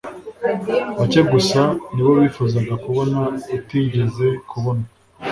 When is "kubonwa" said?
4.49-4.87